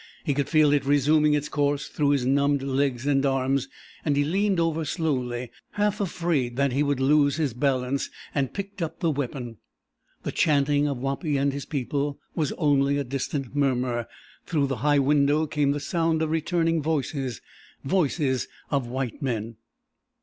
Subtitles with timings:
[0.23, 3.67] He could feel it resuming its course through his numbed legs and arms,
[4.03, 8.81] and he leaned over slowly, half afraid that he would lose his balance, and picked
[8.81, 9.57] up the weapon.
[10.23, 14.07] The chanting of Wapi and his people was only a distant murmur;
[14.47, 17.39] through the high window came the sound of returning voices
[17.85, 19.57] voices of white men.